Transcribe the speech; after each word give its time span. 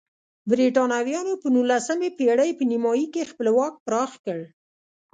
برېټانویانو 0.49 1.33
په 1.41 1.47
نولسمې 1.55 2.09
پېړۍ 2.17 2.51
په 2.57 2.63
نیمایي 2.71 3.05
کې 3.13 3.29
خپل 3.31 3.47
واک 3.55 3.75
پراخ 3.85 4.11
کړ. 4.25 4.39